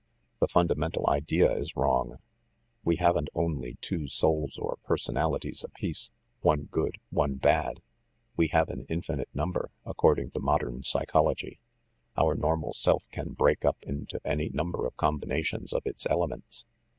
[0.39, 2.17] The fundamental idea is wrong.
[2.83, 7.83] We haven't only two souls or personalities apiece, one good, one bad;
[8.35, 11.59] we have an infinite number, according to modern psychol ogy.
[12.17, 16.65] Our normal self can break up into any number of combinations of its elements.